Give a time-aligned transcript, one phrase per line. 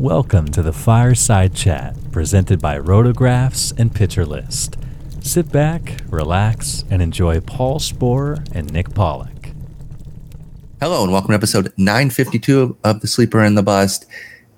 [0.00, 4.78] Welcome to the Fireside Chat, presented by Rotographs and Pitcher List.
[5.20, 9.52] Sit back, relax, and enjoy Paul Sporer and Nick Pollack.
[10.80, 14.06] Hello, and welcome to episode 952 of The Sleeper and the Bust.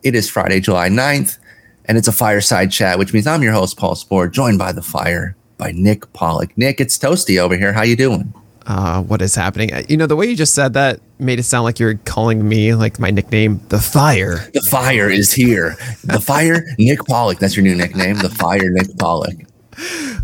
[0.04, 1.38] It is Friday, July 9th,
[1.86, 4.80] and it's a fireside chat, which means I'm your host, Paul Sporer, joined by the
[4.80, 6.56] fire by Nick Pollack.
[6.56, 7.72] Nick, it's Toasty over here.
[7.72, 8.32] How you doing?
[8.66, 9.72] Uh, what is happening.
[9.72, 12.48] Uh, You know, the way you just said that made it sound like you're calling
[12.48, 14.48] me like my nickname, the fire.
[14.54, 15.76] The fire is here.
[16.04, 17.38] The fire, Nick Pollack.
[17.38, 18.18] That's your new nickname.
[18.18, 19.46] The fire, Nick Pollack.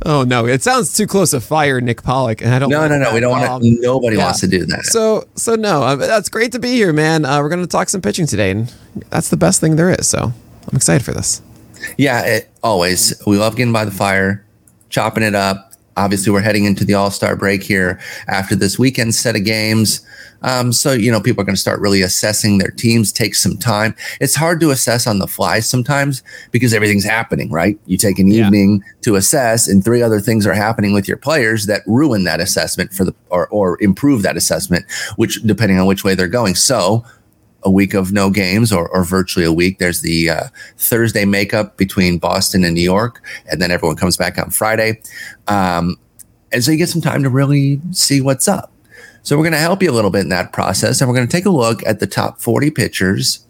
[0.05, 2.69] Oh no, it sounds too close to fire Nick Pollack, and I don't.
[2.71, 3.13] No, no, no.
[3.15, 3.77] We don't want Um, to.
[3.81, 4.25] Nobody yeah.
[4.25, 4.85] wants to do that.
[4.85, 7.25] So, so no, uh, that's great to be here, man.
[7.25, 8.73] Uh, we're gonna talk some pitching today, and
[9.11, 10.07] that's the best thing there is.
[10.07, 10.33] So,
[10.71, 11.41] I'm excited for this.
[11.97, 13.21] Yeah, it, always.
[13.27, 14.45] We love getting by the fire,
[14.91, 15.68] chopping it up.
[15.99, 17.99] Obviously, we're heading into the All Star break here
[18.29, 20.01] after this weekend set of games.
[20.43, 23.57] Um, so, you know, people are going to start really assessing their teams, take some
[23.57, 23.97] time.
[24.21, 26.23] It's hard to assess on the fly sometimes
[26.53, 27.77] because everything's happening, right?
[27.87, 28.47] You take an Yeah.
[28.47, 32.41] evening to assess, and three other things are happening with your players that ruin that
[32.41, 34.85] assessment for the or, or improve that assessment,
[35.17, 36.55] which depending on which way they're going.
[36.55, 37.05] So,
[37.65, 39.79] a week of no games or, or virtually a week.
[39.79, 44.39] There's the uh, Thursday makeup between Boston and New York, and then everyone comes back
[44.39, 45.01] on Friday.
[45.49, 45.97] Um,
[46.53, 48.73] and so you get some time to really see what's up.
[49.23, 51.27] So we're going to help you a little bit in that process, and we're going
[51.27, 53.45] to take a look at the top 40 pitchers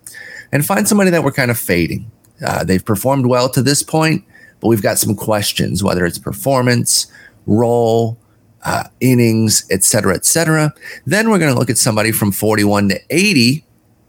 [0.51, 2.11] and find somebody that we're kind of fading.
[2.45, 4.25] Uh, they've performed well to this point,
[4.61, 7.07] but we've got some questions, whether it's performance,
[7.47, 8.19] role,
[8.65, 10.73] uh, innings, et cetera, et cetera.
[11.07, 13.65] Then we're going to look at somebody from 41 to 80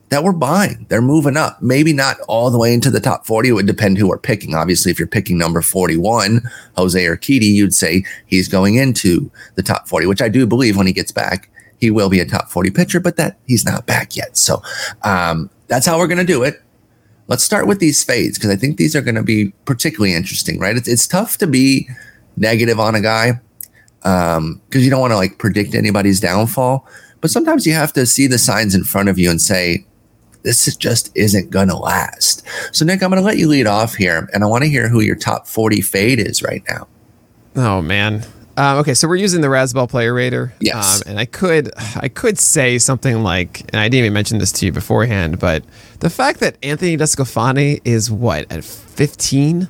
[0.09, 0.85] that we're buying.
[0.89, 1.61] They're moving up.
[1.61, 3.49] Maybe not all the way into the top 40.
[3.49, 4.55] It would depend who we're picking.
[4.55, 6.41] Obviously, if you're picking number 41,
[6.75, 10.87] Jose Urquidy, you'd say he's going into the top 40, which I do believe when
[10.87, 11.49] he gets back,
[11.80, 14.35] he will be a top 40 pitcher, but that he's not back yet.
[14.35, 14.61] So
[15.03, 16.61] um, that's how we're going to do it.
[17.27, 20.59] Let's start with these fades because I think these are going to be particularly interesting,
[20.59, 20.75] right?
[20.75, 21.87] It's, it's tough to be
[22.35, 23.39] negative on a guy
[24.03, 26.87] um because you don't want to like predict anybody's downfall
[27.19, 29.86] but sometimes you have to see the signs in front of you and say
[30.44, 34.44] this just isn't gonna last so nick i'm gonna let you lead off here and
[34.44, 36.88] i want to hear who your top 40 fade is right now
[37.55, 38.23] Oh man.
[38.58, 40.54] Um, okay, so we're using the Razzball Player Rater.
[40.60, 40.98] Yes.
[41.05, 44.52] Um, and I could, I could say something like, and I didn't even mention this
[44.54, 45.64] to you beforehand, but
[45.99, 49.67] the fact that Anthony DeSclafani is what at 15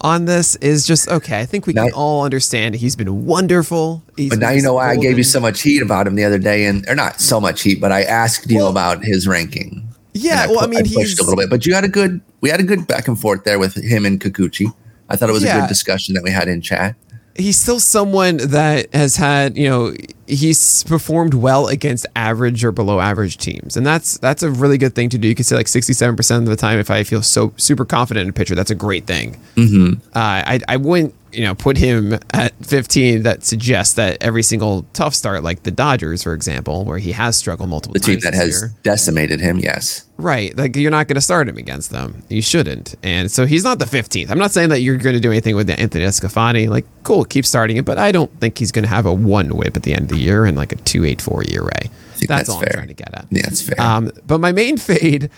[0.00, 1.40] on this is just okay.
[1.40, 4.02] I think we can Now- all understand he's been wonderful.
[4.16, 6.24] He's but now you know why i gave you so much heat about him the
[6.24, 9.28] other day and or not so much heat but i asked you Well, about his
[9.28, 11.88] ranking Yeah, well, I pu- mean, pushed he's a little bit but you had a
[11.88, 14.66] good we had a good back and forth there with him and kikuchi.
[15.08, 16.96] I thought it was a good discussion that we had in chat.
[17.34, 19.94] He's still someone that has had you know
[20.26, 23.76] he's performed well against average or below average teams.
[23.76, 25.28] And that's that's a really good thing to do.
[25.28, 28.30] You can say like 67% of the time if i feel so super confident in
[28.30, 29.40] a pitcher that's a great thing.
[29.56, 30.00] Mm-hmm.
[30.08, 34.84] uh, I, I wouldn't you know put him at 15 that suggests that every single
[34.92, 38.20] tough start like the dodgers for example where he has struggled multiple times, the team
[38.20, 38.72] that has year.
[38.82, 40.56] decimated him yes Right.
[40.56, 42.22] Like you're not going to start him against them.
[42.28, 42.94] You shouldn't.
[43.02, 44.30] And so he's not the 15th.
[44.30, 46.68] I'm not saying that you're going to do anything with Anthony DeSclafani.
[46.68, 49.56] Like, cool, keep starting it, but I don't think he's going to have a one
[49.56, 51.70] whip at the end of the year and like a 284 ERA.
[52.14, 52.68] think that's all fair.
[52.68, 53.26] I'm trying to get at.
[53.30, 53.80] Yeah, that's fair.
[53.80, 55.28] Um, but my main fade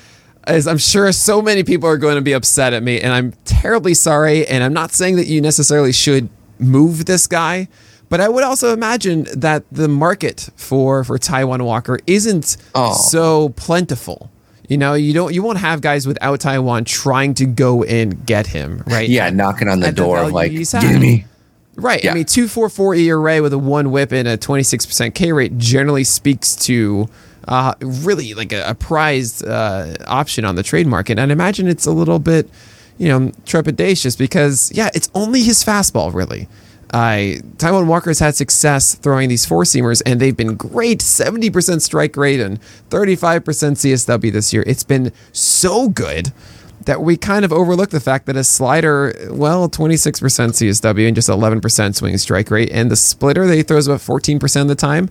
[0.48, 3.32] is I'm sure so many people are going to be upset at me, and I'm
[3.44, 4.46] terribly sorry.
[4.46, 6.28] And I'm not saying that you necessarily should
[6.58, 7.68] move this guy,
[8.08, 12.92] but I would also imagine that the market for for Taijuan Walker isn't Oh.
[12.94, 14.30] so plentiful.
[14.68, 18.46] You know, you don't you won't have guys without Taijuan trying to go and get
[18.46, 19.08] him, right?
[19.08, 21.26] Yeah, knocking on the at the door of like, gimme.
[21.76, 22.04] Right.
[22.04, 22.12] Yeah.
[22.12, 26.54] I mean, 244 ERA with a one whip and a 26% K rate generally speaks
[26.66, 27.08] to
[27.48, 31.18] uh, really like a, a prized uh, option on the trade market.
[31.18, 32.48] And I imagine it's a little bit,
[32.98, 36.48] you know, trepidatious because, yeah, it's only his fastball, really.
[36.92, 42.16] Uh, Taijuan Walker's had success throwing these four seamers, and they've been great 70% strike
[42.16, 42.60] rate and
[42.90, 44.62] 35% CSW this year.
[44.64, 46.32] It's been so good
[46.84, 51.28] that we kind of overlook the fact that a slider, well, 26% CSW and just
[51.28, 55.10] 11% swing strike rate, and the splitter that he throws about 14% of the time,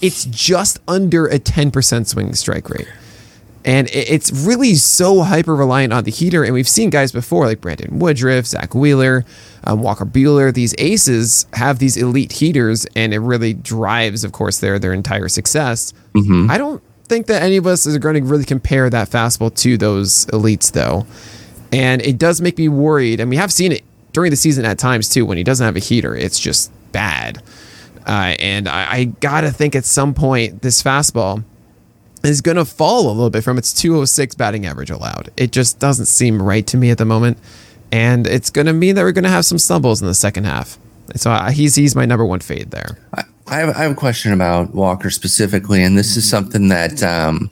[0.00, 2.88] it's just under a 10% swing strike rate.
[3.66, 6.44] And it's really so hyper reliant on the heater.
[6.44, 9.24] And we've seen guys before, like Brandon Woodruff, Zack Wheeler,
[9.64, 10.52] um, Walker Buehler.
[10.52, 15.28] These aces have these elite heaters, and it really drives, of course, their their entire
[15.28, 15.94] success.
[16.50, 19.78] I don't think that any of us is going to really compare that fastball to
[19.78, 21.06] those elites, though.
[21.72, 23.18] And it does make me worried.
[23.18, 23.82] And we have seen it
[24.12, 25.24] during the season at times too.
[25.24, 27.42] When he doesn't have a heater, it's just bad.
[28.06, 31.44] Uh, and I, I gotta think at some point this fastball
[32.24, 35.30] is going to fall a little bit from its 206 batting average allowed.
[35.36, 37.38] It just doesn't seem right to me at the moment.
[37.92, 40.44] And it's going to mean that we're going to have some stumbles in the second
[40.44, 40.78] half.
[41.16, 42.98] So I, he's he's my number one fade there.
[43.14, 47.02] I, I have, I have a question about Walker specifically, and this is something that
[47.02, 47.50] um,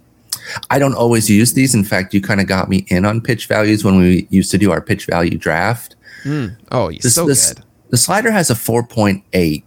[0.71, 1.75] I don't always use these.
[1.75, 4.59] In fact, you kind of got me in on pitch values when we used to
[4.59, 5.97] do our pitch value draft.
[6.25, 6.57] Mm.
[6.71, 7.63] Oh, he's so this, good.
[7.91, 9.63] The slider has a 4.8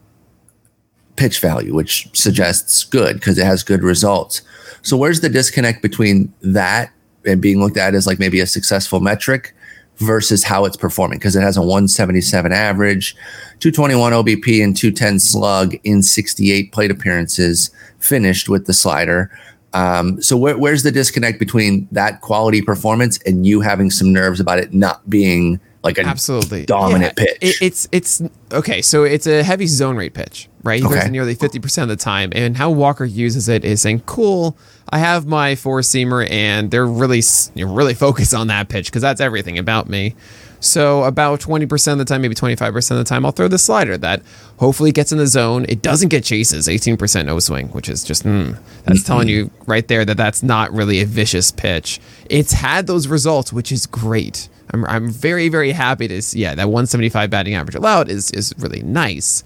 [1.16, 4.42] pitch value, which suggests good because it has good results.
[4.82, 6.92] So where's the disconnect between that
[7.26, 9.56] and being looked at as like maybe a successful metric
[9.98, 11.18] versus how it's performing?
[11.18, 13.16] Because it has a 177 average,
[13.60, 19.32] 221 OBP, and 210 slug in 68 plate appearances finished with the slider.
[19.74, 24.40] Um, so where, where's the disconnect between that quality performance and you having some nerves
[24.40, 27.38] about it not being like a absolutely dominant yeah, pitch?
[27.42, 28.22] It, it's it's
[28.52, 28.82] okay.
[28.82, 30.80] So it's a heavy zone rate pitch, right?
[30.82, 31.00] He Okay.
[31.00, 34.58] throws nearly fifty percent of the time, and how Walker uses it is saying, "Cool,
[34.90, 37.22] I have my four seamer, and they're really
[37.54, 40.16] you know, really focused on that pitch because that's everything about me."
[40.62, 43.31] So about twenty percent of the time, maybe twenty five percent of the time, I'll
[43.31, 44.24] throw the slider that
[44.58, 45.66] hopefully gets in the zone.
[45.70, 49.52] It doesn't get chases, eighteen percent no swing, which is just mm, that's telling you
[49.68, 52.00] right there that that's not really a vicious pitch.
[52.30, 54.50] It's had those results, which is great.
[54.74, 58.54] I'm, I'm very very happy to see yeah that 175 batting average allowed is is
[58.58, 59.44] really nice.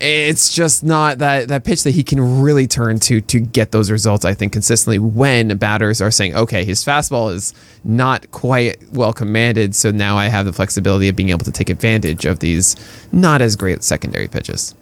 [0.00, 3.90] It's just not that that pitch that he can really turn to to get those
[3.90, 4.24] results.
[4.24, 7.54] I think consistently when batters are saying, okay, his fastball is
[7.84, 11.70] not quite well commanded, so now I have the flexibility of being able to take
[11.70, 12.74] advantage of these
[13.12, 14.74] not as great secondary pitches.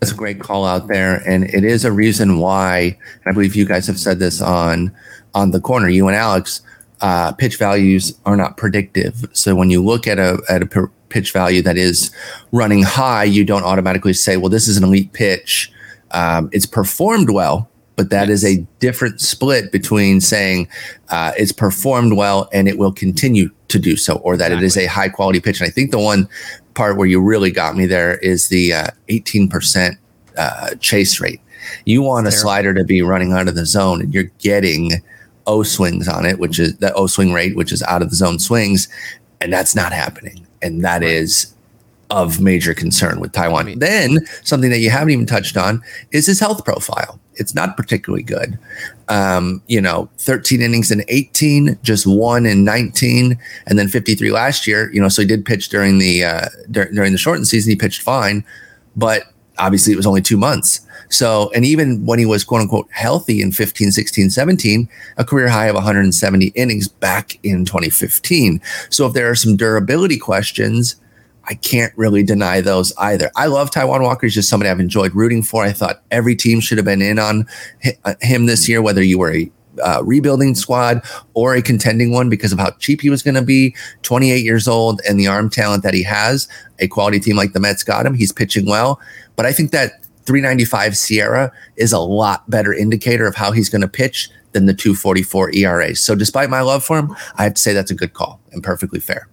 [0.00, 2.96] That's a great call out there, and it is a reason why.
[3.24, 4.92] And I believe you guys have said this on
[5.34, 5.88] on the corner.
[5.88, 6.62] You and Alex,
[7.00, 9.24] uh, pitch values are not predictive.
[9.32, 12.10] So when you look at a at a per- pitch value that is
[12.52, 15.72] running high, you don't automatically say, "Well, this is an elite pitch."
[16.12, 20.68] Um, it's performed well, but that is a different split between saying
[21.10, 24.76] uh, it's performed well and it will continue to do so, or that it is
[24.76, 25.60] a high quality pitch.
[25.60, 26.28] And I think the one
[26.74, 29.98] part where you really got me there is the uh, 18%
[30.38, 31.40] uh, chase rate.
[31.84, 32.42] You want a Terrible.
[32.42, 35.02] slider to be running out of the zone, and you're getting
[35.48, 38.16] O swings on it, which is the O swing rate, which is out of the
[38.16, 38.86] zone swings,
[39.40, 40.46] and that's not happening.
[40.62, 41.52] And that is
[42.10, 43.66] of major concern with Taijuan.
[43.66, 47.18] mean- then something that you haven't even touched on is his health profile.
[47.34, 48.58] It's not particularly good.
[49.08, 54.66] Um, you know, 13 innings in 18, just one in 19, and then 53 last
[54.66, 54.90] year.
[54.92, 57.70] You know, so he did pitch during the uh, dur- during the shortened season.
[57.70, 58.44] He pitched fine,
[58.96, 59.24] but
[59.58, 60.80] obviously it was only two months.
[61.10, 65.48] So, and even when he was quote unquote healthy in 15, 16, 17, a career
[65.48, 68.60] high of 170 innings back in 2015.
[68.90, 70.96] So, if there are some durability questions,
[71.48, 73.30] I can't really deny those either.
[73.34, 74.26] I love Taijuan Walker.
[74.26, 75.64] He's just somebody I've enjoyed rooting for.
[75.64, 77.46] I thought every team should have been in on
[78.04, 79.50] uh, him this year, whether you were a
[79.82, 81.02] uh, rebuilding squad
[81.34, 83.74] or a contending one because of how cheap he was going to be.
[84.02, 86.48] 28 years old and the arm talent that he has.
[86.80, 88.14] A quality team like the Mets got him.
[88.14, 89.00] He's pitching well.
[89.36, 89.92] But I think that
[90.28, 94.74] 395 SIERA is a lot better indicator of how he's going to pitch than the
[94.74, 95.94] 244 ERA.
[95.96, 98.62] So despite my love for him, I have to say that's a good call and
[98.62, 99.28] perfectly fair.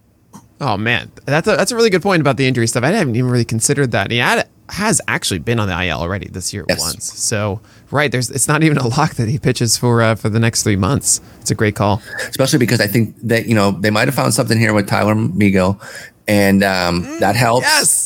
[0.58, 2.82] Oh man, that's a that's a really good point about the injury stuff.
[2.82, 4.10] I haven't even really considered that.
[4.10, 6.80] He had, has actually been on the IL already this year Yes.
[6.80, 7.04] once.
[7.12, 7.60] So
[7.90, 10.62] right, there's it's not even a lock that he pitches for uh, for the next
[10.62, 11.20] three months.
[11.42, 12.00] It's a great call.
[12.30, 15.14] especially because I think that you know they might have found something here with Tylor
[15.14, 15.78] Megill,
[16.26, 17.66] and um, that helps.
[17.66, 18.05] Yes.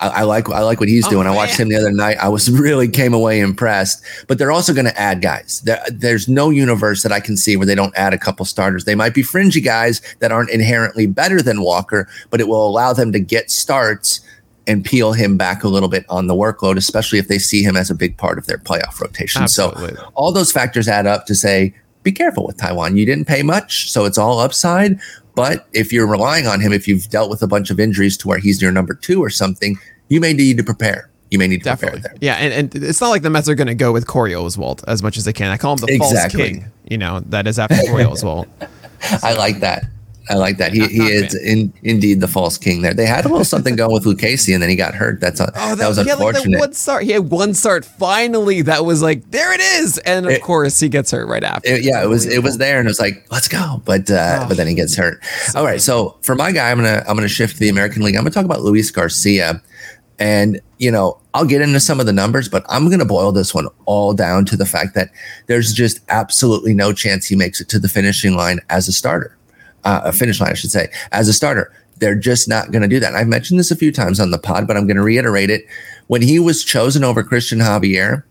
[0.00, 1.26] I, I like I like what he's Oh, doing.
[1.26, 1.66] I watched man.
[1.66, 2.16] him the other night.
[2.18, 4.02] I was really came away impressed.
[4.26, 5.60] But they're also going to add guys.
[5.62, 8.84] There, there's no universe that I can see where they don't add a couple starters.
[8.84, 12.92] They might be fringy guys that aren't inherently better than Walker, but it will allow
[12.92, 14.20] them to get starts
[14.66, 17.74] and peel him back a little bit on the workload, especially if they see him
[17.76, 19.42] as a big part of their playoff rotation.
[19.42, 19.94] Absolutely.
[19.96, 22.96] So all those factors add up to say, be careful with Taijuan.
[22.96, 25.00] You didn't pay much, so it's all upside.
[25.38, 28.28] But if you're relying on him, if you've dealt with a bunch of injuries to
[28.28, 29.76] where he's your number two or something,
[30.08, 31.08] you may need to prepare.
[31.30, 32.00] You may need to Definitely.
[32.00, 32.28] prepare there.
[32.28, 34.82] Yeah, and, and it's not like the Mets are going to go with Corey Oswalt
[34.88, 35.50] as much as they can.
[35.50, 36.40] I call him the Exactly.
[36.40, 36.72] false king.
[36.88, 38.46] You know that is after Corey Oswalt.
[39.22, 39.84] I like that.
[40.30, 40.72] I like that.
[40.72, 42.94] He, he not is in, indeed the false king there.
[42.94, 45.20] They had a little something going with Lucchesi and then he got hurt.
[45.20, 47.04] That's a, Oh, that, was he had like that one start.
[47.04, 47.84] He had one start.
[47.84, 51.44] Finally, that was like there it is, and of It- course he gets hurt right
[51.44, 51.68] after.
[51.68, 53.82] It- yeah, it was it was there, and it was like, let's go.
[53.84, 54.48] But uh, Oh.
[54.48, 55.22] but then he gets hurt.
[55.54, 58.14] All right, so for my guy, I'm gonna I'm gonna shift to the American League.
[58.16, 59.62] I'm gonna talk about Luis Garcia,
[60.18, 63.54] and you know I'll get into some of the numbers, but I'm gonna boil this
[63.54, 65.10] one all down to the fact that
[65.46, 69.36] there's just absolutely no chance he makes it to the finishing line as a starter,
[69.84, 71.72] uh, a finish line, I should say, as a starter.
[71.98, 73.08] They're just not going to do that.
[73.08, 75.50] And I've mentioned this a few times on the pod, but I'm going to reiterate
[75.50, 75.66] it.
[76.06, 78.22] When he was chosen over Cristian Javier,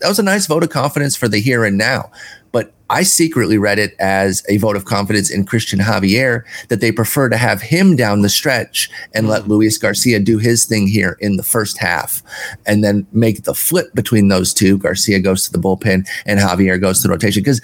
[0.00, 2.10] that was a nice vote of confidence for the here and now.
[2.52, 6.92] but I secretly read it as a vote of confidence in Cristian Javier that they
[6.92, 11.16] prefer to have him down the stretch and let Luis Garcia do his thing here
[11.20, 12.22] in the first half
[12.66, 14.76] and then make the flip between those two.
[14.78, 17.62] Garcia goes to the bullpen and Javier goes to the rotation because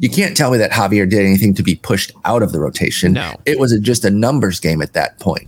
[0.00, 3.12] you can't tell me that Javier did anything to be pushed out of the rotation.
[3.12, 3.34] No.
[3.44, 5.46] It was a, just a numbers game at that point.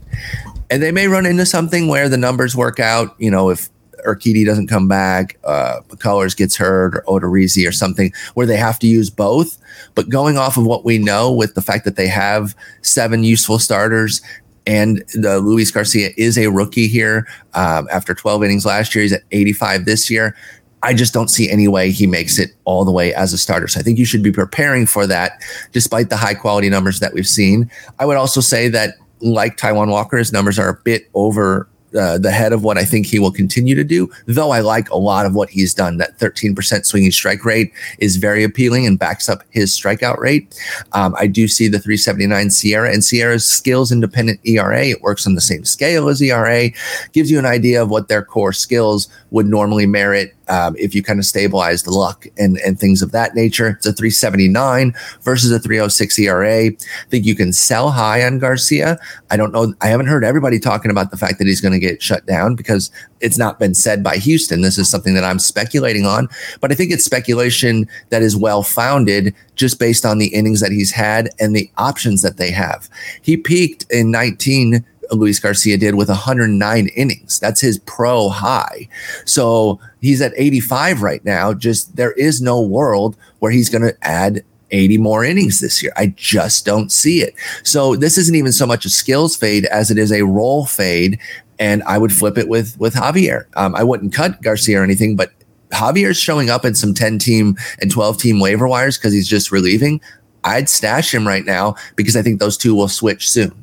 [0.71, 3.71] And they may run into something where the numbers work out, you know, if
[4.07, 8.79] Urquidy doesn't come back, uh, McCullers gets hurt, or Odorizzi or something, where they have
[8.81, 9.57] to use both.
[9.95, 13.59] But going off of what we know, with the fact that they have seven useful
[13.59, 14.21] starters,
[14.67, 19.13] and the Luis Garcia is a rookie here um, after 12 innings last year, he's
[19.13, 20.37] at 85 this year.
[20.83, 23.69] I just don't see any way he makes it all the way as a starter.
[23.69, 25.41] So I think you should be preparing for that,
[25.73, 27.71] despite the high quality numbers that we've seen.
[27.99, 32.19] I would also say that, like Taijuan Walker, his numbers are a bit over uh,
[32.19, 34.11] the head of what I think he will continue to do.
[34.27, 35.99] Though I like a lot of what he's done.
[35.99, 40.59] That 13% swinging strike rate is very appealing and backs up his strikeout rate.
[40.93, 44.85] Um, I do see the 379 SIERA and SIERA's skills independent ERA.
[44.85, 46.71] It works on the same scale as ERA,
[47.13, 51.03] gives you an idea of what their core skills would normally merit um, if you
[51.03, 53.69] kind of stabilize the luck and, and things of that nature.
[53.69, 54.93] It's a 379
[55.23, 56.67] versus a 306 ERA.
[56.67, 56.77] I
[57.09, 58.99] think you can sell high on Garcia.
[59.31, 59.73] I don't know.
[59.81, 62.55] I haven't heard everybody talking about the fact that he's going to get shut down
[62.55, 62.91] because
[63.21, 64.61] it's not been said by Houston.
[64.61, 66.29] This is something that I'm speculating on,
[66.61, 70.73] but I think it's speculation that is well founded just based on the innings that
[70.73, 72.91] he's had and the options that they have.
[73.23, 77.39] He peaked in 19 Luis Garcia did with 109 innings.
[77.41, 78.89] That's his pro high.
[79.25, 81.53] So he's at 85 right now.
[81.55, 85.93] Just there is no world where he's going to add 80 more innings this year.
[85.97, 87.35] I just don't see it.
[87.63, 91.19] So this isn't even so much a skills fade as it is a role fade.
[91.59, 93.45] And I would flip it with with Javier.
[93.55, 95.33] Um, I wouldn't cut Garcia or anything, but
[95.73, 99.53] Javier's showing up in some 10 team and 12 team waiver wires because he's just
[99.53, 100.01] relieving.
[100.45, 103.62] I'd stash him right now because I think those two will switch soon.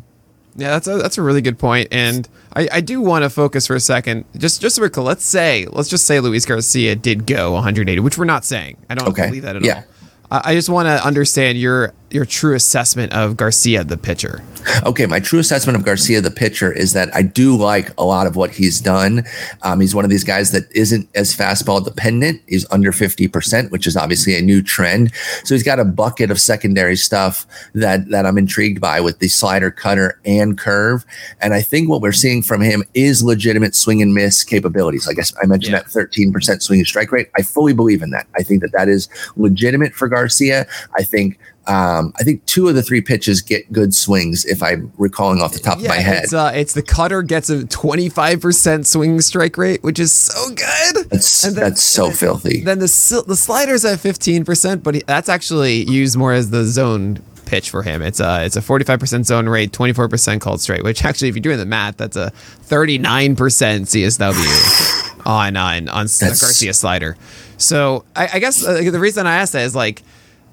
[0.60, 3.66] Yeah, that's a that's a really good point, and I, I do want to focus
[3.68, 4.26] for a second.
[4.38, 8.26] Just just so let's say let's just say Luis Garcia did go 180, which we're
[8.26, 8.78] not saying.
[8.90, 9.28] I don't Okay.
[9.28, 9.76] believe that at Yeah.
[10.32, 10.40] all.
[10.44, 14.42] I, I just want to understand your your true assessment of Garcia, the pitcher.
[14.86, 18.28] Okay, my true assessment of Garcia, the pitcher, is that I do like a lot
[18.28, 19.24] of what he's done.
[19.62, 22.42] Um, he's one of these guys that isn't as fastball dependent.
[22.48, 25.14] He's under 50%, which is obviously a new trend.
[25.46, 29.30] So he's got a bucket of secondary stuff that, that I'm intrigued by with the
[29.30, 31.06] slider, cutter, and curve.
[31.42, 35.08] And I think what we're seeing from him is legitimate swing and miss capabilities.
[35.08, 35.84] Like I mentioned, Yeah.
[35.84, 37.30] that 13% swing and strike rate.
[37.38, 38.28] I fully believe in that.
[38.36, 40.68] I think that that is legitimate for Garcia.
[40.98, 41.40] I think
[41.70, 45.54] um, I think two of the three pitches get good swings, if I'm recalling off
[45.54, 46.24] the top of my head.
[46.24, 50.50] it's uh, it's the cutter gets a 25 percent swing strike rate, which is so
[50.50, 51.10] good.
[51.10, 52.62] That's And then- that's so then- filthy.
[52.64, 56.66] Then the the sliders at 15 percent, but he, that's actually used more as the
[56.66, 58.02] zone pitch for him.
[58.02, 60.84] It's a it's a 45 percent zone rate, 24 percent called straight.
[60.84, 66.06] Which actually, if you're doing the math, that's a 39 percent CSW on on on
[66.08, 67.16] That's- Garcia slider.
[67.58, 70.02] So I, I guess uh, the reason I asked that is like.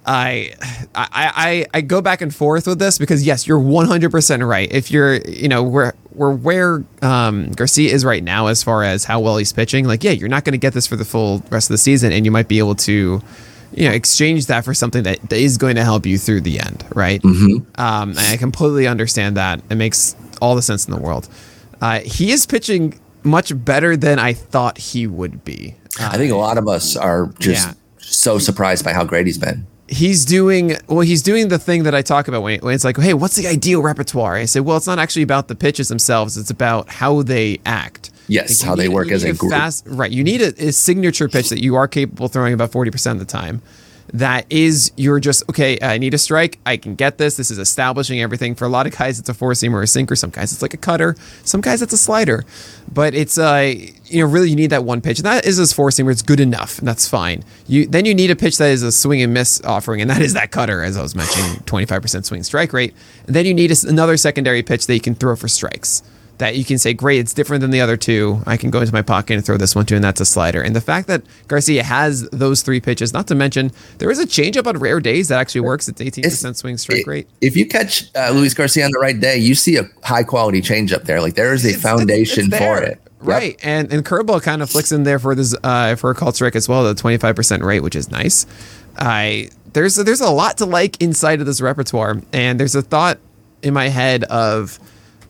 [0.07, 0.53] I,
[0.95, 4.71] I I I go back and forth with this because yes, you're 100% right.
[4.73, 9.05] If you're, you know, where where where um, Garcia is right now as far as
[9.05, 11.43] how well he's pitching, like yeah, you're not going to get this for the full
[11.51, 13.21] rest of the season, and you might be able to,
[13.75, 16.61] you know, exchange that for something that that is going to help you through the
[16.61, 17.21] end, right?
[17.23, 17.81] Mm-hmm.
[17.81, 19.61] Um, and I completely understand that.
[19.71, 21.29] It makes all the sense in the world.
[21.81, 25.75] Uh, he is pitching much better than I thought he would be.
[25.99, 27.75] I think a lot of us are just Yeah.
[27.99, 29.67] so surprised by how great he's been.
[29.89, 32.97] He's doing well he's doing the thing that i talk about when, when it's like
[32.99, 34.35] hey what's the ideal repertoire?
[34.35, 36.37] I say well it's not actually about the pitches themselves.
[36.37, 38.11] It's about how they act.
[38.29, 39.53] Yes, Like, how they work as need a group.
[39.53, 42.73] fast right you need a, a signature pitch that you are capable of throwing about
[42.73, 43.63] 40% of the time
[44.13, 47.59] that is you're just okay i need a strike i can get this this is
[47.59, 48.55] establishing everything.
[48.55, 50.17] For a lot of guys it's a four seamer or a sinker.
[50.17, 51.17] Some guys it's like a cutter.
[51.45, 52.45] Some guys it's a slider.
[52.93, 55.19] But it's uh you know really you need that one pitch.
[55.19, 56.79] And that is his four seamer it's good enough.
[56.79, 57.45] And that's fine.
[57.67, 60.23] You then you need a pitch that is a swing and miss offering and that
[60.23, 62.95] is that cutter as i was mentioning 25% swing strike rate.
[63.27, 66.03] And then you need a another secondary pitch that you can throw for strikes
[66.39, 68.43] that you can say, great, it's different than the other two.
[68.47, 70.61] I can go into my pocket and throw this one too, and that's a slider.
[70.61, 74.27] And the fact that Garcia has those three pitches, not to mention there is a
[74.27, 75.89] changeup on rare days that actually works.
[75.89, 77.29] It's 18% swing strike rate.
[77.41, 80.61] If you catch uh, Luis Garcia on the right day, you see a high quality
[80.61, 81.21] changeup there.
[81.21, 83.01] Like there is a foundation It's for it.
[83.21, 83.29] Yep.
[83.29, 83.59] Right.
[83.63, 86.85] And and curveball kind of flicks in there for this uh, for strike as well,
[86.85, 88.47] the 25% rate, which is nice.
[88.99, 93.19] I there's there's a lot to like inside of this repertoire, and there's a thought
[93.63, 94.79] in my head of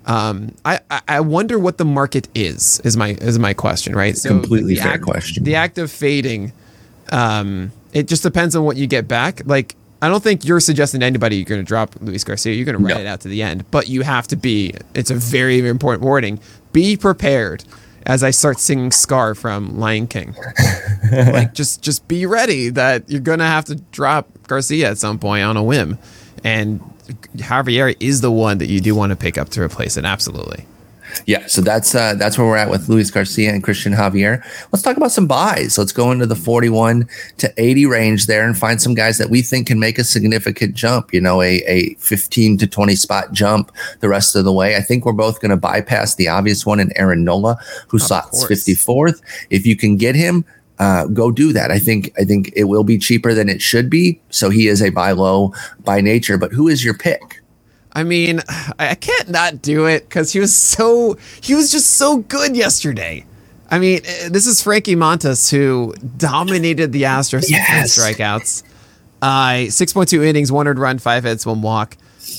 [0.06, 4.28] um, I, I- wonder what the market is is my is my question right so
[4.30, 5.44] Completely fair act, question.
[5.44, 6.52] the act of fading
[7.12, 9.42] um, It just depends on what you get back.
[9.46, 12.52] Like I don't think you're suggesting to anybody you're going to drop Luis Garcia.
[12.52, 13.00] You're going to ride No.
[13.00, 14.74] it out to the end, but you have to be.
[14.94, 16.38] It's a very, very important warning.
[16.72, 17.64] Be prepared.
[18.04, 20.36] As I start singing "Scar" from Lion King,
[21.10, 25.18] like just just be ready that you're going to have to drop Garcia at some
[25.18, 25.98] point on a whim,
[26.44, 26.80] and
[27.36, 30.04] Javier is the one that you do want to pick up to replace it.
[30.04, 30.66] Absolutely.
[31.24, 34.44] Yeah, so that's uh, that's where we're at with Luis Garcia and Cristian Javier.
[34.72, 35.78] Let's talk about some buys.
[35.78, 37.08] Let's go into the 41
[37.38, 40.74] to 80 range there and find some guys that we think can make a significant
[40.74, 44.76] jump, you know, a, a 15 to 20 spot jump the rest of the way.
[44.76, 47.56] I think we're both going to bypass the obvious one in Aaron Nola,
[47.88, 48.66] who slots course.
[48.66, 49.22] 54th.
[49.50, 50.44] If you can get him,
[50.78, 51.70] uh, go do that.
[51.70, 54.20] I think I think it will be cheaper than it should be.
[54.30, 55.52] So he is a buy low
[55.84, 56.38] by nature.
[56.38, 57.42] But who is your pick?
[57.92, 58.42] I mean,
[58.78, 63.26] I can't not do it because he was so he was just so good yesterday.
[63.70, 67.98] I mean, eh, this is Frankie Montas who dominated the Astros Yes.
[67.98, 68.62] strikeouts.
[69.22, 71.96] Uh, six point two innings, one earned run, five hits, one walk.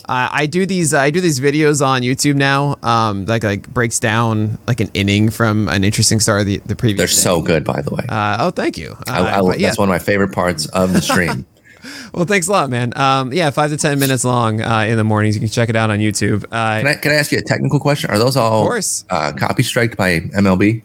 [0.08, 2.78] Uh, I do these I do these videos on YouTube now.
[2.82, 6.76] Um, like like breaks down like an inning from an interesting start of the the
[6.76, 6.98] previous.
[6.98, 7.14] They're day.
[7.14, 8.06] so good, by the way.
[8.08, 8.96] Uh, oh, thank you.
[9.08, 9.68] Uh, I, I, yeah.
[9.68, 11.46] That's one of my favorite parts of the stream.
[12.14, 12.98] Well, thanks a lot, man.
[12.98, 15.36] Um, yeah, five to ten minutes long uh, in the mornings.
[15.36, 16.44] You can check it out on YouTube.
[16.46, 18.10] Uh, Can I, can I ask you a technical question?
[18.10, 19.06] Are those all Of course.
[19.10, 20.84] Uh, copy striked by MLB?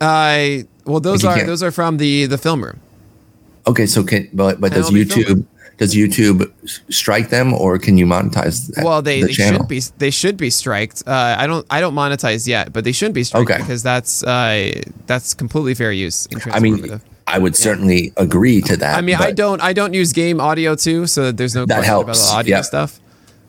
[0.00, 2.80] I well, those are those are from the the film room.
[3.66, 5.44] Okay, so can but but does YouTube filter.
[5.78, 6.50] Does YouTube
[6.90, 10.36] strike them or can you monetize that, Well, they, the they should be they should
[10.36, 11.02] be striked.
[11.06, 13.58] Uh, I don't I don't monetize yet, but they shouldn't be striked Okay.
[13.60, 16.28] because that's uh, that's completely fair use.
[16.50, 17.00] I mean.
[17.24, 18.98] I would certainly agree to that.
[18.98, 21.94] I mean, I don't I don't use game audio too, so there's no That question
[21.94, 22.28] about helps.
[22.30, 22.64] the audio Yep.
[22.64, 23.00] stuff.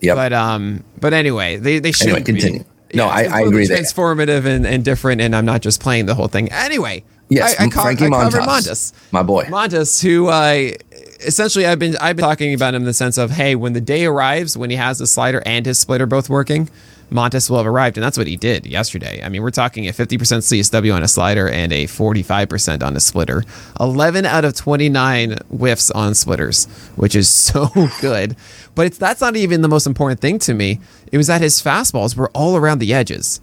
[0.02, 0.16] Yep.
[0.16, 2.60] But um, but anyway, they they should Anyway, continue.
[2.60, 2.98] Be.
[2.98, 6.14] No, I- I agree that- Transformative and, and different, and I'm not just playing the
[6.14, 6.52] whole thing.
[6.52, 8.94] Anyway, Yes, I, I, co- Frankie I Montas, Montas.
[9.12, 9.46] my boy.
[9.46, 10.76] Montas, who I
[11.22, 13.82] essentially I've been I've been talking about him in the sense of hey, when the
[13.82, 16.70] day arrives when he has the slider and his splitter both working,
[17.12, 19.22] Montas will have arrived, and that's what he did yesterday.
[19.24, 23.00] I mean, we're talking a 50% CSW on a slider and a 45% on a
[23.00, 23.44] splitter.
[23.80, 27.70] 11 out of 29 whiffs on splitters, which is so
[28.02, 28.36] good.
[28.76, 30.80] But it's that's not even the most important thing to me.
[31.12, 33.40] It was that his fastballs were all around the edges.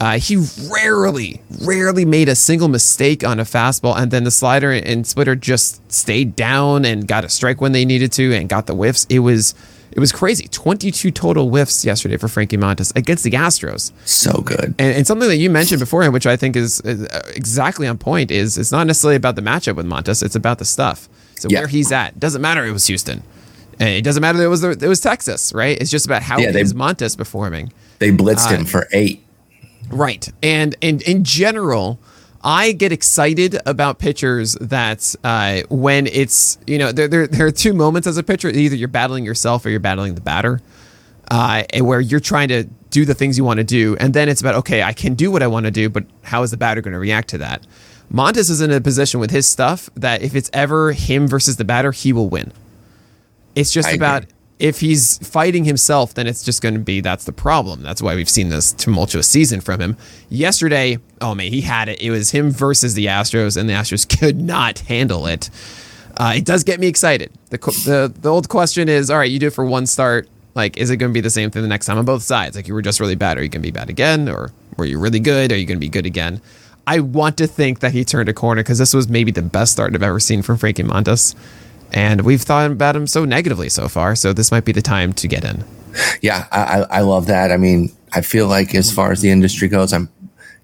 [0.00, 0.36] Uh, he
[0.72, 5.36] rarely, rarely made a single mistake on a fastball, and then the slider and splitter
[5.36, 9.06] just stayed down and got a strike when they needed to, and got the whiffs.
[9.08, 9.54] It was,
[9.92, 10.48] it was crazy.
[10.48, 14.74] Twenty-two total whiffs yesterday for Frankie Montas against the Astros, so good.
[14.78, 17.96] and, and something that you mentioned beforehand, which I think is, is uh, exactly on
[17.96, 21.08] point, is it's not necessarily about the matchup with Montas; it's about the stuff.
[21.36, 21.60] So Yeah.
[21.60, 22.64] where he's at doesn't matter.
[22.64, 23.22] It was Houston.
[23.80, 25.76] And it doesn't matter that it was the, it was Texas, right?
[25.80, 27.72] It's just about how Yeah, they- is Montas performing.
[27.98, 29.23] They blitzed Uh, him for eight.
[29.90, 30.28] Right.
[30.42, 31.98] And and in general,
[32.42, 37.52] I get excited about pitchers that uh, when it's you know there, there there are
[37.52, 40.60] two moments as a pitcher either you're battling yourself or you're battling the batter,
[41.30, 44.28] uh, and where you're trying to do the things you want to do, and then
[44.28, 46.56] it's about okay I can do what I want to do, but how is the
[46.56, 47.66] batter going to react to that?
[48.12, 51.64] Montas is in a position with his stuff that if it's ever him versus the
[51.64, 52.52] batter, he will win.
[53.54, 54.28] It's just I agree.
[54.58, 57.82] If he's fighting himself, then it's just going to be that's the problem.
[57.82, 59.96] That's why we've seen this tumultuous season from him.
[60.28, 62.00] Yesterday, oh man, he had it.
[62.00, 65.50] It was him versus the Astros, and the Astros could not handle it.
[66.16, 67.32] Uh, it does get me excited.
[67.50, 70.28] The, the the old question is, all right, you do it for one start.
[70.54, 72.54] Like, is it going to be the same thing the next time on both sides?
[72.54, 73.38] Like, you were just really bad.
[73.38, 74.28] Are you going to be bad again?
[74.28, 75.50] Or were you really good?
[75.50, 76.40] Are you going to be good again?
[76.86, 79.72] I want to think that he turned a corner because this was maybe the best
[79.72, 81.34] start I've ever seen from Frankie Montas.
[81.92, 84.16] And we've thought about him so negatively so far.
[84.16, 85.64] So this might be the time to get in.
[86.22, 87.52] Yeah, I, I love that.
[87.52, 90.08] I mean, I feel like as far as the industry goes, I'm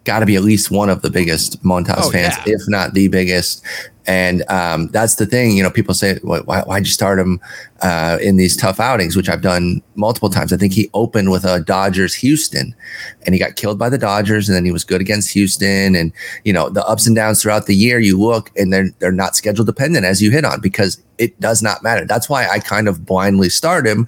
[0.05, 2.55] got to be at least one of the biggest Montas Oh, fans, yeah.
[2.55, 3.63] if not the biggest.
[4.07, 7.41] And um, that's the thing, you know, people say, why, why'd you start him
[7.83, 10.53] uh, in these tough outings, which I've done multiple times.
[10.53, 12.75] I think he opened with a Dodgers Houston
[13.25, 15.95] and he got killed by the Dodgers and then he was good against Houston.
[15.95, 16.13] And,
[16.45, 19.37] you know, the ups and downs throughout the year, you look and they're, they're not
[19.37, 22.07] schedule dependent as you hit on because it does not matter.
[22.07, 24.07] That's why I kind of blindly start him.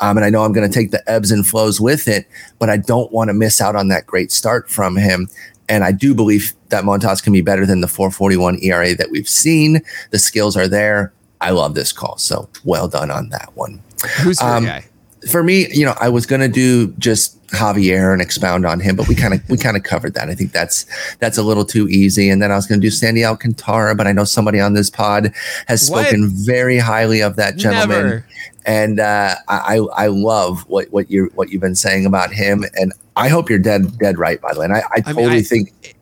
[0.00, 2.26] Um, and I know I'm going to take the ebbs and flows with it,
[2.58, 5.28] but I don't want to miss out on that great start from him.
[5.68, 9.28] And I do believe that Montas can be better than the 441 ERA that we've
[9.28, 9.80] seen.
[10.10, 11.12] The skills are there.
[11.40, 12.18] I love this call.
[12.18, 13.82] So well done on that one.
[14.22, 14.84] Who's your Um, guy?
[15.30, 19.08] For me, you know, I was gonna do just Javier and expound on him, but
[19.08, 20.28] we kind of we kind of covered that.
[20.28, 20.84] I think that's
[21.18, 22.28] that's a little too easy.
[22.28, 25.32] And then I was gonna do Sandy Alcantara, but I know somebody on this pod
[25.66, 26.02] has What?
[26.08, 27.88] spoken very highly of that gentleman.
[28.04, 28.26] Never.
[28.66, 32.92] And uh, I I love what what you what you've been saying about him, and
[33.14, 34.40] I hope you're dead dead right.
[34.40, 35.94] By the way, and I, I I mean, totally I- think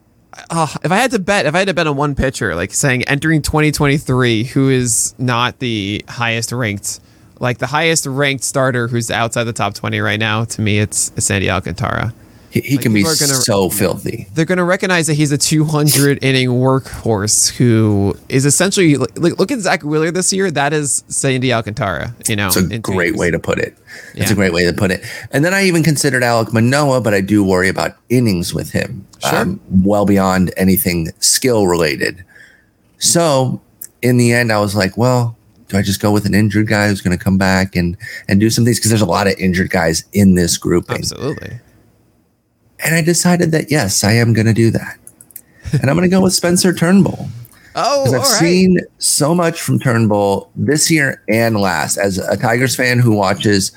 [0.51, 2.73] uh, if I had to bet, if I had to bet on one pitcher, like
[2.73, 7.01] saying entering 2023, who is not the highest ranked,
[7.39, 11.13] like the highest ranked starter who's outside the top 20 right now, to me, it's
[11.23, 12.15] Sandy Alcantara.
[12.53, 14.29] He, he Like, can be gonna- so filthy.
[14.35, 19.39] They're going to recognize that he's a 200 inning workhorse who is essentially like, look
[19.39, 20.51] look at Zack Wheeler this year.
[20.51, 22.15] That is Sandy Alcantara.
[22.29, 23.75] You know, It's a great way to put it.
[24.15, 24.33] It's Yeah.
[24.33, 25.03] a great way to put it.
[25.31, 29.07] And then I even considered Alek Manoah, but I do worry about innings with him.
[29.25, 32.23] um, well beyond anything skill related.
[32.99, 33.61] So
[34.03, 35.37] in the end, I was like, well,
[35.69, 37.97] do I just go with an injured guy who's going to come back and
[38.29, 38.79] and do some things?
[38.79, 40.97] Because there's a lot of injured guys in this grouping.
[40.99, 41.61] Absolutely.
[42.85, 44.99] And I decided that yes, I am going to do that.
[45.73, 47.29] And I'm going to go with Spencer Turnbull.
[47.75, 48.27] Oh, I've right.
[48.27, 51.97] seen so much from Turnbull this year and last.
[51.97, 53.73] As a Tigers fan who watches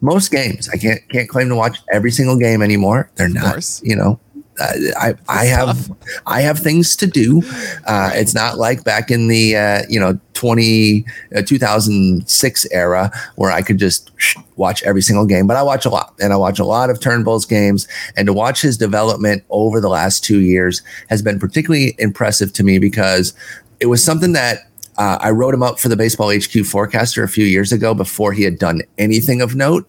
[0.00, 3.10] most games, I can't can't claim to watch every single game anymore.
[3.16, 4.20] They're not, you know.
[4.60, 5.90] I I have
[6.26, 7.42] I have things to do.
[7.86, 11.04] Uh, it's not like back in the uh, you know 20
[11.36, 14.10] uh, 2006 era where I could just
[14.56, 17.00] watch every single game, but I watch a lot and I watch a lot of
[17.00, 21.94] Turnbull's games and to watch his development over the last 2 years has been particularly
[21.98, 23.34] impressive to me because
[23.80, 24.58] it was something that
[24.96, 28.32] uh, I wrote him up for the Baseball HQ forecaster a few years ago before
[28.32, 29.88] he had done anything of note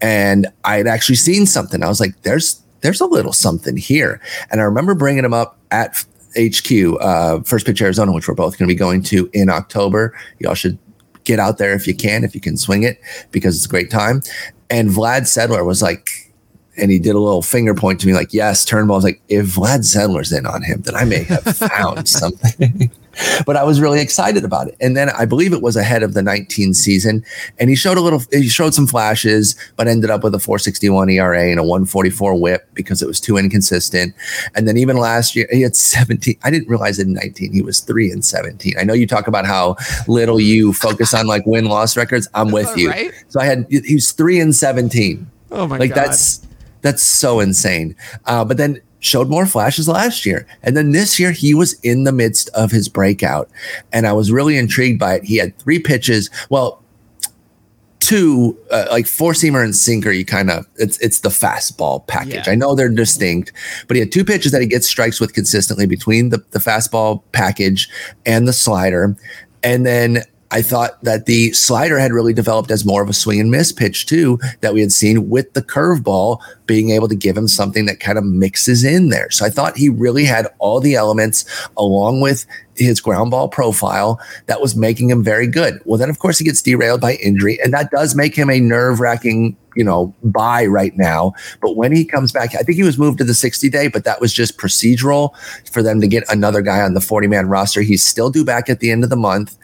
[0.00, 1.82] and I had actually seen something.
[1.82, 4.20] I was like, "There's there's a little something here,"
[4.50, 6.04] and I remember bringing him up at
[6.36, 10.16] HQ, uh, First Pitch Arizona, which we're both going to be going to in October.
[10.38, 10.78] Y'all should
[11.24, 13.00] get out there if you can, if you can swing it,
[13.32, 14.22] because it's a great time.
[14.70, 16.08] And Vlad Sedler was like,
[16.76, 19.22] and he did a little finger point to me, like, "Yes, Turnbull." I was like,
[19.28, 22.90] "If Vlad Sedler's in on him, then I may have found something."
[23.46, 24.76] but I was really excited about it.
[24.80, 27.24] And then I believe it was ahead of the 19 season,
[27.60, 31.10] and he showed a little, he showed some flashes, but ended up with a 461
[31.10, 34.14] ERA and a 144 WHIP because it was too inconsistent.
[34.56, 36.36] And then even last year, he had 17.
[36.42, 38.74] I didn't realize in 19 he was three and 17.
[38.78, 39.76] I know you talk about how
[40.08, 42.28] little you focus on like win loss records.
[42.34, 42.90] I'm with you.
[42.90, 43.12] Right?
[43.28, 45.80] So I had he was three and 17 Oh my god.
[45.80, 45.96] like god.
[46.08, 46.44] that's
[46.84, 47.96] that's so insane.
[48.26, 50.46] Uh, but then showed more flashes last year.
[50.62, 53.50] And then this year he was in the midst of his breakout.
[53.92, 55.24] And i was really intrigued by it.
[55.24, 56.30] He had three pitches.
[56.50, 56.80] Well
[58.00, 62.46] two uh, like four seamer and sinker you kind of it's it's the fastball package.
[62.46, 62.52] Yeah.
[62.52, 63.50] i know they're distinct
[63.88, 67.22] but he had two pitches that he gets strikes with consistently between the, the fastball
[67.32, 67.88] package
[68.26, 69.16] and the slider.
[69.62, 73.40] And then I thought that the slider had really developed as more of a swing
[73.40, 77.36] and miss pitch too, that we had seen with the curveball being able to give
[77.36, 79.30] him something that kind of mixes in there.
[79.30, 81.44] So I thought he really had all the elements
[81.76, 85.80] along with his ground ball profile that was making him very good.
[85.84, 88.60] Well, then of course he gets derailed by injury, and that does make him a
[88.60, 91.34] nerve wracking, you know, buy right now.
[91.60, 94.04] But when he comes back, I think he was moved to the 60 day, but
[94.04, 95.36] that was just procedural
[95.70, 97.82] for them to get another guy on the 40 man roster.
[97.82, 99.56] He's still due back at the end of the month.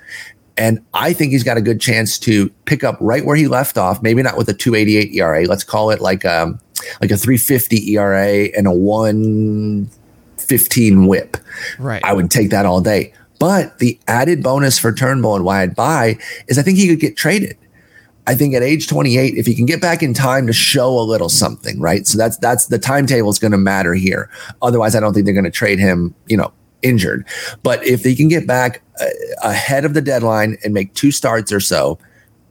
[0.56, 3.78] And I think he's got a good chance to pick up right where he left
[3.78, 4.02] off.
[4.02, 5.44] Maybe not with a 288 ERA.
[5.46, 6.60] Let's call it like um
[7.00, 11.36] like a 350 ERA and a 115 whip.
[11.78, 12.04] right.
[12.04, 13.12] I would take that all day.
[13.38, 17.00] But the added bonus for Turnbull and why I'd buy is I think he could
[17.00, 17.56] get traded.
[18.26, 21.00] I think at age 28, if he can get back in time to show a
[21.00, 22.06] little something, right?
[22.06, 24.28] So that's that's the timetable is going to matter here.
[24.62, 27.26] Otherwise, I don't think they're going to trade him, you know, injured.
[27.62, 29.06] But if he can get back uh,
[29.42, 31.98] ahead of the deadline and make two starts or so,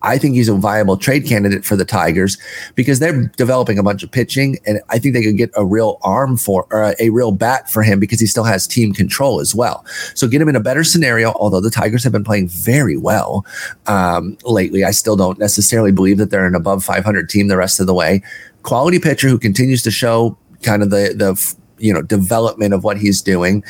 [0.01, 2.37] I think he's a viable trade candidate for the Tigers
[2.75, 5.97] because they're developing a bunch of pitching, and I think they could get a real
[6.01, 9.53] arm for or a real bat for him because he still has team control as
[9.53, 9.85] well.
[10.15, 11.33] So get him in a better scenario.
[11.33, 13.45] Although the Tigers have been playing very well
[13.87, 17.79] um, lately, I still don't necessarily believe that they're an above 500 team the rest
[17.79, 18.21] of the way.
[18.63, 22.97] Quality pitcher who continues to show kind of the the you know development of what
[22.97, 23.63] he's doing.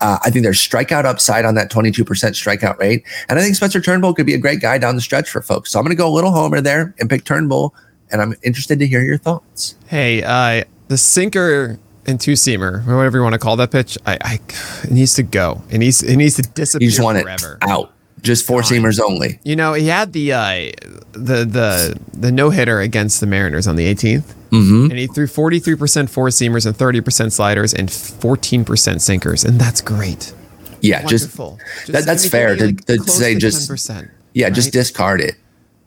[0.00, 3.80] Uh, I think there's strikeout upside on that 22% strikeout rate, and I think Spencer
[3.80, 5.70] Turnbull could be a great guy down the stretch for folks.
[5.70, 7.74] So I'm going to go a little homer there and pick Turnbull,
[8.10, 9.74] and I'm interested to hear your thoughts.
[9.88, 13.98] Hey, uh, the sinker and two seamer, or whatever you want to call that pitch,
[14.06, 14.40] I, I
[14.84, 15.62] it needs to go.
[15.70, 17.58] It needs it needs to disappear You just want forever.
[17.62, 19.38] it out, just four seamers only.
[19.44, 20.70] You know, he had the uh,
[21.12, 24.90] the the the no hitter against the Mariners on the 18th, Mm-hmm.
[24.90, 30.32] and he threw 43% four seamers and 30% sliders and 14% sinkers, and that's great.
[30.80, 31.58] Yeah, just Wonderful.
[31.88, 35.34] that, that's fair to, like, to say to just 10%, yeah, just discard it.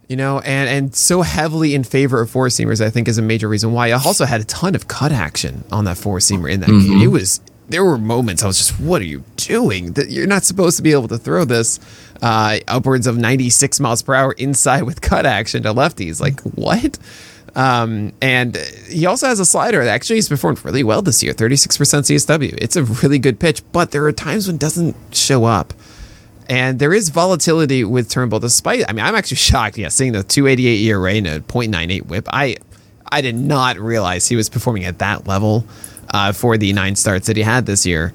[0.09, 3.21] you know, and and so heavily in favor of four seamers, I think is a
[3.21, 3.89] major reason why.
[3.89, 6.89] I also had a ton of cut action on that four seamer in that Mm-hmm.
[6.93, 7.01] game.
[7.01, 7.39] It was
[7.69, 9.93] there were moments I was just, what are you doing?
[9.93, 11.79] That you're not supposed to be able to throw this
[12.21, 16.19] uh, upwards of 96 miles per hour inside with cut action to lefties.
[16.19, 16.97] Like what?
[17.55, 18.55] Um, and
[18.88, 22.58] he also has a slider that actually he's performed really well this year 36% CSW.
[22.58, 25.73] It's a really good pitch, but there are times when it doesn't show up.
[26.47, 30.23] And there is volatility with Turnbull, despite, I mean, I'm actually shocked, yeah, seeing the
[30.23, 32.27] 288 ERA and a 0.98 whip.
[32.32, 32.58] I,
[33.12, 35.63] I did not realize he was performing at that level
[36.11, 38.13] uh, for the nine starts that he had this year.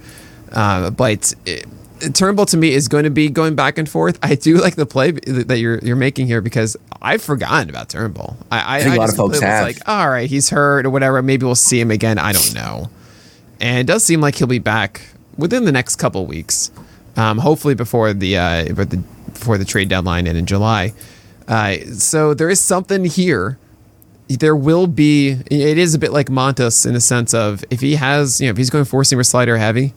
[0.52, 1.66] Uh, but it,
[2.12, 4.18] Turnbull to me is going to be going back and forth.
[4.22, 8.36] I do like the play that you're you're making here because I've forgotten about Turnbull.
[8.50, 9.64] I, I, I think I a lot of folks have.
[9.64, 11.22] Like, all right, he's hurt or whatever.
[11.22, 12.18] Maybe we'll see him again.
[12.18, 12.90] I don't know.
[13.60, 15.02] And it does seem like he'll be back
[15.36, 16.70] within the next couple weeks.
[17.16, 18.64] Um, hopefully before the uh,
[19.32, 20.92] before the trade deadline and in July.
[21.46, 23.58] Uh, so there is something here.
[24.28, 25.30] There will be.
[25.50, 28.52] It is a bit like Montas in the sense of if he has, you know,
[28.52, 29.92] if he's going four seamer slider heavy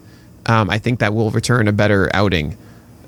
[0.48, 2.58] um, I think that will return a better outing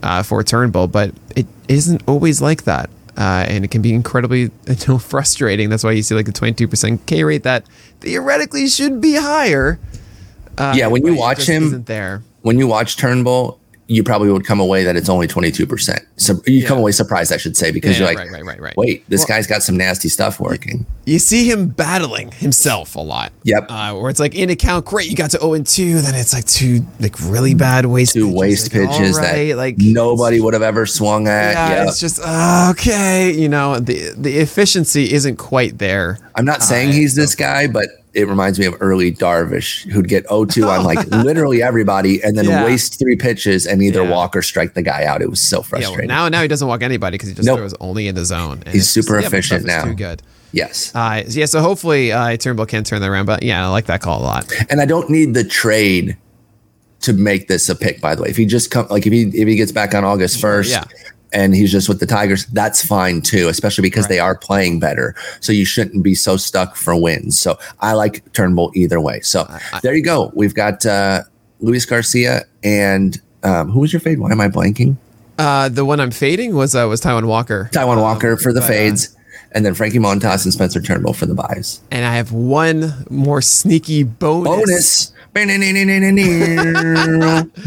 [0.04, 2.90] uh, for Turnbull, but it isn't always like that.
[3.18, 5.70] Uh, and it can be incredibly you know, frustrating.
[5.70, 7.66] That's why you see like the 22% K rate that
[8.02, 9.80] theoretically should be higher.
[10.58, 12.22] Uh, yeah, when you watch him, there.
[12.42, 13.59] when you watch Turnbull,
[13.90, 16.06] you probably would come away that it's only 22%.
[16.16, 16.68] So you yeah.
[16.68, 18.78] come away surprised, I should say, because yeah, you're like, right, right, right, right.
[18.78, 20.86] wait, this well, guy's got some nasty stuff working.
[21.06, 23.34] You see him battling himself a lot.
[23.44, 23.66] Yep.
[23.68, 26.34] Uh, where it's like in account, great, you got to 0 and 2, then it's
[26.34, 28.40] like two like really bad waste two pitches.
[28.40, 31.54] waste like, pitches right, that like nobody would have ever swung at.
[31.54, 31.88] Yeah, yep.
[31.88, 33.32] it's just uh, okay.
[33.32, 36.20] You know, the the efficiency isn't quite there.
[36.36, 37.90] I'm not saying uh, he's this guy, but
[38.20, 42.46] it reminds me of early Darvish, who'd get 0-2 on like literally everybody, and then
[42.46, 42.66] yeah.
[42.66, 44.12] waste three pitches and either yeah.
[44.12, 45.22] walk or strike the guy out.
[45.22, 46.10] It was so frustrating.
[46.10, 47.60] Yeah, well, now, now he doesn't walk anybody because he just nope.
[47.60, 48.64] throws only in the zone.
[48.68, 49.86] He's super just, efficient now.
[49.86, 50.22] Too good.
[50.52, 50.94] Yes.
[50.96, 51.46] Uh, yeah.
[51.46, 53.26] So hopefully, uh, Turnbull can turn that around.
[53.26, 54.52] But yeah, I like that call a lot.
[54.70, 56.18] And I don't need the trade
[57.02, 58.02] to make this a pick.
[58.02, 60.04] By the way, if he just come like if he if he gets back on
[60.04, 60.86] August first, yeah
[61.32, 64.10] and he's just with the Tigers, that's fine too, especially because right.
[64.10, 65.16] they are playing better.
[65.40, 67.40] So you shouldn't be so stuck for wins.
[67.40, 69.22] So I like Turnbull either way.
[69.22, 70.32] So I, there you go.
[70.34, 71.24] We've got uh,
[71.60, 74.20] Luis Garcia and um, who was your fade?
[74.20, 74.98] Why am I blanking?
[75.38, 77.70] Uh, the one I'm fading was uh, was Taijuan Walker.
[77.72, 79.16] Taijuan um, Walker for the but, uh, fades.
[79.54, 81.80] and then Frankie Montas and Spencer Turnbull for the buys.
[81.92, 85.14] And I have one more sneaky bonus.
[85.34, 85.80] Bonus.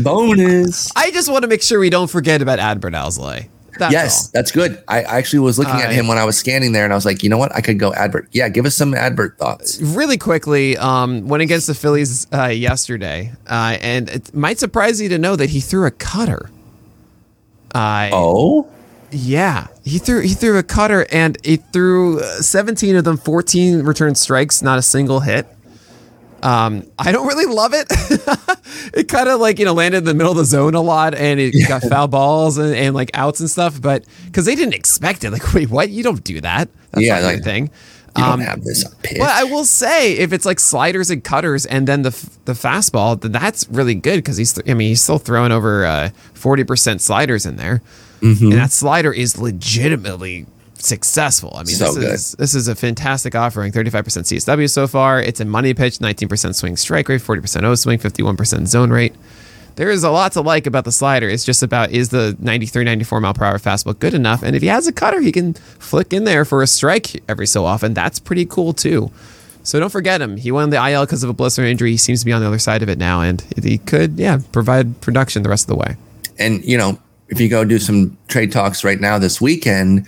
[0.02, 0.92] bonus.
[0.96, 3.48] I just want to make sure we don't forget about Adbert Alzolay.
[3.78, 4.30] That's yes, all.
[4.34, 4.82] that's good.
[4.88, 7.06] I actually was looking uh, at him when I was scanning there, and I was
[7.06, 7.54] like, you know what?
[7.54, 8.28] I could go Adbert.
[8.32, 9.80] Yeah, give us some Adbert thoughts.
[9.80, 15.08] Really quickly, um, went against the Phillies uh, yesterday, uh, and it might surprise you
[15.08, 16.50] to know that he threw a cutter.
[17.74, 18.68] Uh, oh,
[19.10, 23.82] yeah, he threw he threw a cutter, and he threw uh, 17 of them, 14
[23.82, 25.46] return strikes, not a single hit.
[26.42, 27.86] Um, I don't really love it.
[28.94, 31.14] it kind of like you know landed in the middle of the zone a lot,
[31.14, 31.68] and it yeah.
[31.68, 33.80] got foul balls and, and like outs and stuff.
[33.80, 35.90] But because they didn't expect it, like wait, what?
[35.90, 36.68] You don't do that.
[36.90, 37.70] That's yeah, not like, thing.
[38.16, 39.18] You um, don't have this pitch.
[39.18, 42.10] But I will say, if it's like sliders and cutters, and then the
[42.44, 44.58] the fastball, then that's really good because he's.
[44.68, 47.82] I mean, he's still throwing over uh, forty uh, percent sliders in there,
[48.20, 48.46] mm-hmm.
[48.46, 50.46] and that slider is legitimately
[50.82, 51.52] successful.
[51.54, 52.12] I mean, so this good.
[52.12, 53.72] is this is a fantastic offering.
[53.72, 55.20] 35% CSW so far.
[55.20, 59.14] It's a money pitch, 19% swing strike rate, 40% O swing, 51% zone rate.
[59.76, 61.28] There is a lot to like about the slider.
[61.28, 64.42] It's just about is the 93, 94 mile per hour fastball good enough?
[64.42, 67.46] And if he has a cutter, he can flick in there for a strike every
[67.46, 67.94] so often.
[67.94, 69.10] That's pretty cool too.
[69.62, 70.36] So don't forget him.
[70.36, 71.92] He won the IL because of a blister injury.
[71.92, 74.40] He seems to be on the other side of it now, and he could, yeah,
[74.50, 75.96] provide production the rest of the way.
[76.38, 80.06] And you know, if you go do some trade talks right now this weekend,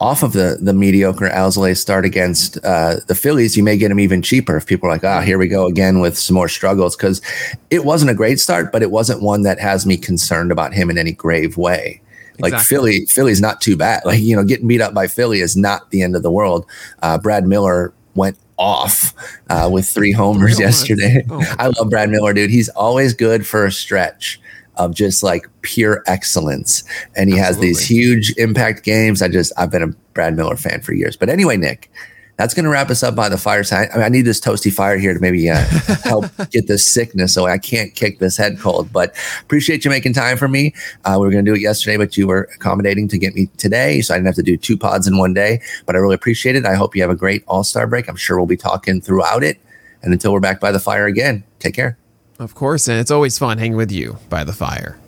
[0.00, 4.00] off of the the mediocre Alzolay start against uh, the Phillies, you may get him
[4.00, 6.48] even cheaper if people are like, ah, oh, here we go again with some more
[6.48, 7.22] struggles because
[7.70, 10.90] it wasn't a great start, but it wasn't one that has me concerned about him
[10.90, 12.00] in any grave way.
[12.38, 12.76] Like exactly.
[12.76, 14.04] Philly, Philly's not too bad.
[14.04, 16.66] Like you know, getting beat up by Philly is not the end of the world.
[17.02, 19.14] Uh, Brad Miller went off
[19.48, 21.24] uh, with three homers yesterday.
[21.30, 21.42] Oh.
[21.58, 22.50] I love Brad Miller, dude.
[22.50, 24.40] He's always good for a stretch
[24.76, 26.84] of just like pure excellence.
[27.14, 27.68] And he Absolutely.
[27.68, 29.22] has these huge impact games.
[29.22, 31.16] I just, I've been a Brad Miller fan for years.
[31.16, 31.90] But anyway, Nick,
[32.36, 33.88] that's going to wrap us up by the fireside.
[33.92, 35.56] I, mean, I need this toasty fire here to maybe uh,
[36.04, 38.92] help get this sickness so I can't kick this head cold.
[38.92, 40.74] But appreciate you making time for me.
[41.04, 43.46] Uh, we were going to do it yesterday, but you were accommodating to get me
[43.56, 44.02] today.
[44.02, 45.60] So I didn't have to do two pods in one day.
[45.86, 46.66] But I really appreciate it.
[46.66, 48.08] I hope you have a great All Star break.
[48.08, 49.58] I'm sure we'll be talking throughout it.
[50.02, 51.98] And until we're back by the fire again, take care.
[52.38, 54.98] Of course, and it's always fun hanging with you by the fire.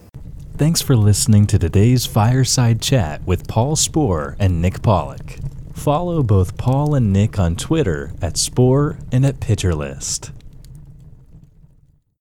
[0.56, 5.38] Thanks for listening to today's Fireside Chat with Paul Sporer and Nick Pollack.
[5.72, 10.32] Follow both Paul and Nick on Twitter at Sporer and at Pitcher List.